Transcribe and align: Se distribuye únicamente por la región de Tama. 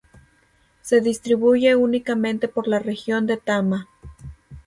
Se 0.81 0.99
distribuye 0.99 1.75
únicamente 1.75 2.47
por 2.47 2.67
la 2.67 2.79
región 2.79 3.27
de 3.27 3.37
Tama. 3.37 3.87